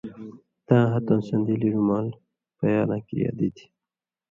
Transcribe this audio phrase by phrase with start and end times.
[0.67, 2.07] تاں ہتہۡؤں سن٘دیلیۡ رُمال
[2.57, 3.69] پَیالاں کریا دِتیۡ